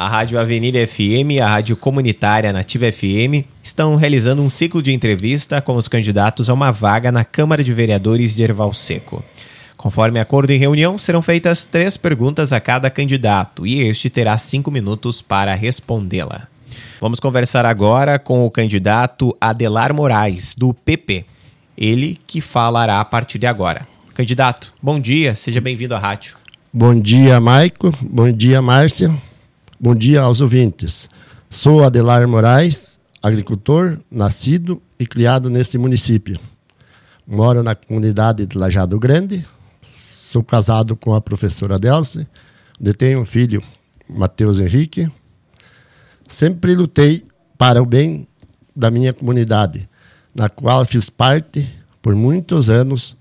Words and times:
A 0.00 0.08
Rádio 0.08 0.40
Avenida 0.40 0.78
FM 0.86 1.32
e 1.32 1.40
a 1.40 1.46
Rádio 1.46 1.76
Comunitária 1.76 2.54
Nativa 2.54 2.90
FM 2.90 3.44
estão 3.62 3.96
realizando 3.96 4.40
um 4.40 4.48
ciclo 4.48 4.82
de 4.82 4.94
entrevista 4.94 5.60
com 5.60 5.74
os 5.74 5.88
candidatos 5.88 6.48
a 6.48 6.54
uma 6.54 6.72
vaga 6.72 7.12
na 7.12 7.22
Câmara 7.22 7.62
de 7.62 7.70
Vereadores 7.74 8.34
de 8.34 8.42
Erval 8.42 8.72
Seco. 8.72 9.22
Conforme 9.76 10.18
acordo 10.18 10.52
em 10.52 10.58
reunião, 10.58 10.96
serão 10.96 11.20
feitas 11.20 11.66
três 11.66 11.98
perguntas 11.98 12.50
a 12.50 12.58
cada 12.58 12.88
candidato 12.88 13.66
e 13.66 13.82
este 13.82 14.08
terá 14.08 14.38
cinco 14.38 14.70
minutos 14.70 15.20
para 15.20 15.54
respondê-la. 15.54 16.48
Vamos 16.98 17.20
conversar 17.20 17.66
agora 17.66 18.18
com 18.18 18.46
o 18.46 18.50
candidato 18.50 19.36
Adelar 19.38 19.92
Moraes, 19.92 20.54
do 20.56 20.72
PP. 20.72 21.26
Ele 21.76 22.18
que 22.26 22.40
falará 22.40 23.00
a 23.00 23.04
partir 23.04 23.38
de 23.38 23.46
agora. 23.46 23.86
Candidato, 24.14 24.72
bom 24.82 24.98
dia, 24.98 25.34
seja 25.34 25.60
bem-vindo 25.60 25.94
à 25.94 25.98
rádio. 25.98 26.36
Bom 26.72 26.98
dia, 26.98 27.38
Maico. 27.38 27.92
Bom 28.00 28.32
dia, 28.32 28.62
Márcia. 28.62 29.14
Bom 29.82 29.94
dia 29.94 30.20
aos 30.20 30.42
ouvintes. 30.42 31.08
Sou 31.48 31.82
Adelar 31.82 32.28
Moraes, 32.28 33.00
agricultor, 33.22 33.98
nascido 34.10 34.82
e 34.98 35.06
criado 35.06 35.48
neste 35.48 35.78
município. 35.78 36.38
Moro 37.26 37.62
na 37.62 37.74
comunidade 37.74 38.44
de 38.44 38.58
Lajado 38.58 38.98
Grande. 38.98 39.42
Sou 39.90 40.44
casado 40.44 40.94
com 40.94 41.14
a 41.14 41.20
professora 41.22 41.78
Delce, 41.78 42.28
onde 42.78 42.92
tenho 42.92 43.20
um 43.20 43.24
filho, 43.24 43.62
Matheus 44.06 44.60
Henrique. 44.60 45.10
Sempre 46.28 46.74
lutei 46.74 47.24
para 47.56 47.82
o 47.82 47.86
bem 47.86 48.28
da 48.76 48.90
minha 48.90 49.14
comunidade, 49.14 49.88
na 50.34 50.50
qual 50.50 50.84
fiz 50.84 51.08
parte 51.08 51.66
por 52.02 52.14
muitos 52.14 52.68
anos 52.68 53.16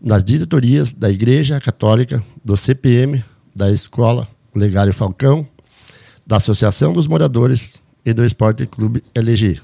nas 0.00 0.22
diretorias 0.22 0.92
da 0.92 1.10
Igreja 1.10 1.60
Católica, 1.60 2.22
do 2.44 2.56
CPM, 2.56 3.24
da 3.52 3.68
Escola 3.72 4.28
Legário 4.54 4.92
Falcão 4.92 5.44
da 6.26 6.36
Associação 6.36 6.92
dos 6.92 7.06
Moradores 7.06 7.80
e 8.04 8.12
do 8.12 8.24
Esporte 8.24 8.66
Clube 8.66 9.02
LG. 9.14 9.60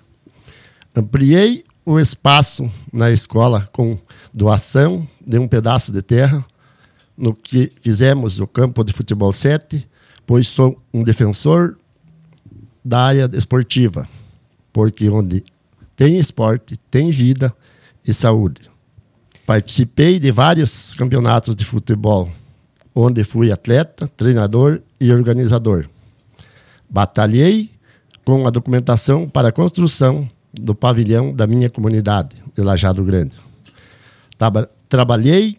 Ampliei 0.95 1.65
o 1.85 1.99
espaço 1.99 2.71
na 2.93 3.11
escola 3.11 3.69
com 3.73 3.99
doação 4.33 5.07
de 5.25 5.39
um 5.39 5.49
pedaço 5.49 5.93
de 5.93 6.03
terra, 6.03 6.45
no 7.17 7.35
que 7.35 7.71
fizemos 7.81 8.41
o 8.41 8.47
campo 8.47 8.83
de 8.83 8.93
futebol 8.93 9.33
7, 9.33 9.87
pois 10.27 10.49
sou 10.49 10.81
um 10.93 11.03
defensor 11.03 11.77
da 12.85 13.03
área 13.05 13.31
esportiva, 13.35 14.09
porque 14.73 15.09
onde 15.11 15.45
tem 15.97 16.19
esporte, 16.19 16.79
tem 16.91 17.11
vida 17.11 17.55
e 18.07 18.15
saúde. 18.15 18.71
Participei 19.45 20.19
de 20.19 20.31
vários 20.31 20.95
campeonatos 20.95 21.55
de 21.55 21.65
futebol, 21.65 22.31
onde 22.95 23.23
fui 23.25 23.53
atleta, 23.53 24.09
treinador 24.09 24.81
e 24.99 25.13
organizador. 25.13 25.87
Batalhei 26.91 27.71
com 28.25 28.47
a 28.47 28.51
documentação 28.51 29.29
para 29.29 29.49
a 29.49 29.53
construção 29.53 30.29
do 30.53 30.75
pavilhão 30.75 31.33
da 31.33 31.47
minha 31.47 31.71
comunidade, 31.71 32.37
de 32.55 32.63
Lajado 32.63 33.05
Grande. 33.05 33.33
Trabalhei 34.89 35.57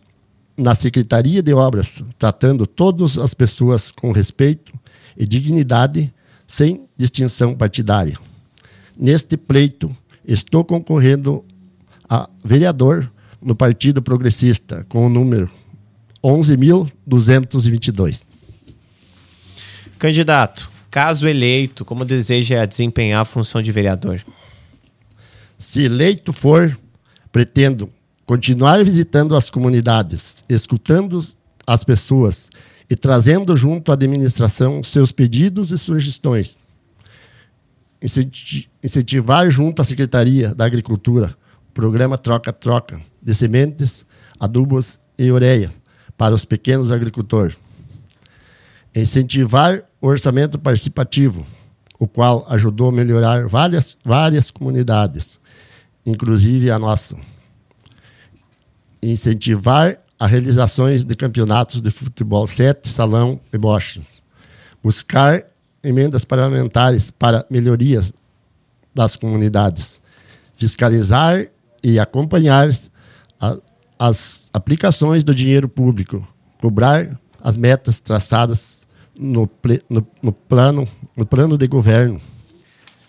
na 0.58 0.76
Secretaria 0.76 1.42
de 1.42 1.54
Obras, 1.54 2.04
tratando 2.20 2.68
todas 2.68 3.18
as 3.18 3.34
pessoas 3.34 3.90
com 3.92 4.12
respeito 4.12 4.74
e 5.18 5.26
dignidade, 5.26 6.14
sem 6.46 6.86
distinção 6.98 7.56
partidária. 7.56 8.18
Neste 9.00 9.38
pleito, 9.38 9.96
estou 10.26 10.66
concorrendo 10.66 11.46
a 12.10 12.30
vereador 12.44 13.10
no 13.42 13.56
Partido 13.56 14.02
Progressista, 14.02 14.86
com 14.90 15.06
o 15.06 15.10
número 15.10 15.50
11.222. 16.24 18.22
Candidato, 19.98 20.70
Caso 20.92 21.26
eleito, 21.26 21.86
como 21.86 22.04
deseja 22.04 22.66
desempenhar 22.66 23.22
a 23.22 23.26
função 23.26 23.62
de 23.62 23.72
vereador? 23.72 24.22
Se 25.58 25.84
eleito 25.84 26.34
for, 26.34 26.78
pretendo 27.32 27.90
continuar 28.26 28.84
visitando 28.84 29.36
as 29.36 29.50
comunidades, 29.50 30.44
escutando 30.50 31.26
as 31.66 31.86
pessoas 31.86 32.50
e 32.90 32.96
trazendo 32.96 33.56
junto 33.56 33.90
à 33.90 33.94
administração 33.94 34.84
seus 34.84 35.14
pedidos 35.14 35.72
e 35.72 35.78
sugestões. 35.78 36.60
Incentivar 38.84 39.50
junto 39.50 39.82
à 39.82 39.86
Secretaria 39.86 40.54
da 40.54 40.66
Agricultura 40.66 41.38
o 41.70 41.72
programa 41.72 42.18
Troca-Troca 42.18 43.00
de 43.22 43.34
sementes, 43.34 44.06
adubos 44.38 45.00
e 45.18 45.32
ureia 45.32 45.72
para 46.18 46.36
os 46.36 46.44
pequenos 46.44 46.92
agricultores 46.92 47.56
incentivar 48.94 49.84
o 50.02 50.08
orçamento 50.08 50.58
participativo, 50.58 51.46
o 52.00 52.08
qual 52.08 52.46
ajudou 52.50 52.90
a 52.90 52.92
melhorar 52.92 53.48
várias, 53.48 53.96
várias 54.04 54.50
comunidades, 54.50 55.40
inclusive 56.04 56.72
a 56.72 56.80
nossa. 56.80 57.16
Incentivar 59.04 60.00
as 60.20 60.32
realizações 60.32 61.04
de 61.04 61.16
campeonatos 61.16 61.82
de 61.82 61.92
futebol 61.92 62.48
7, 62.48 62.90
salão 62.90 63.40
e 63.54 63.58
bochas. 63.58 64.22
Buscar 64.84 65.44
emendas 65.84 66.26
parlamentares 66.26 67.12
para 67.12 67.46
melhorias 67.50 68.12
das 68.94 69.16
comunidades. 69.16 70.02
Fiscalizar 70.56 71.48
e 71.84 72.00
acompanhar 72.00 72.70
a, 73.40 73.58
as 73.98 74.50
aplicações 74.54 75.24
do 75.24 75.34
dinheiro 75.34 75.68
público. 75.68 76.28
Cobrar 76.60 77.20
as 77.44 77.58
metas 77.58 78.00
traçadas 78.00 78.86
no, 79.16 79.50
no, 79.90 80.08
no, 80.22 80.32
plano, 80.32 80.88
no 81.16 81.26
plano 81.26 81.58
de 81.58 81.68
governo. 81.68 82.22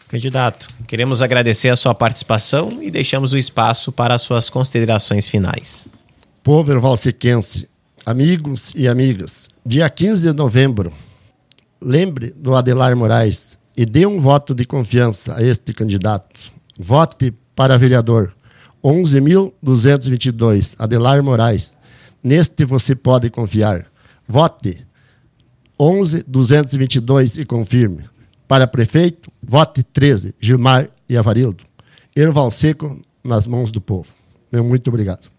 Candidato, 0.09 0.69
queremos 0.87 1.23
agradecer 1.23 1.71
a 1.71 1.77
sua 1.77 1.95
participação 1.95 2.83
e 2.83 2.91
deixamos 2.91 3.33
o 3.33 3.39
espaço 3.39 3.91
para 3.91 4.15
as 4.15 4.23
suas 4.23 4.51
considerações 4.51 5.29
finais. 5.29 5.87
Povo 6.43 6.79
valsequense, 6.81 7.69
amigos 8.05 8.73
e 8.77 8.87
amigas, 8.87 9.49
dia 9.65 9.89
15 9.89 10.23
de 10.23 10.33
novembro, 10.33 10.93
lembre 11.81 12.31
do 12.37 12.55
Adelar 12.55 12.95
Moraes 12.97 13.59
e 13.77 13.87
dê 13.87 14.05
um 14.05 14.21
voto 14.21 14.55
de 14.55 14.65
confiança 14.67 15.37
a 15.37 15.43
este 15.43 15.73
candidato. 15.73 16.53
Vote 16.79 17.33
para 17.55 17.79
vereador 17.79 18.35
11.222, 18.85 20.75
Adelar 20.79 21.23
Moraes. 21.23 21.77
Neste 22.23 22.65
você 22.65 22.95
pode 22.95 23.31
confiar. 23.31 23.87
Vote 24.29 24.85
11 25.79 26.25
222 26.27 27.39
e 27.39 27.45
confirme. 27.45 28.05
Para 28.47 28.67
prefeito, 28.67 29.31
vote 29.43 29.83
13, 29.83 30.35
Gilmar 30.39 30.89
e 31.09 31.17
Avarildo. 31.17 31.65
Erval 32.15 32.51
Seco 32.51 33.01
nas 33.25 33.47
mãos 33.47 33.71
do 33.73 33.81
povo. 33.81 34.13
Meu 34.51 34.63
muito 34.63 34.89
obrigado. 34.89 35.31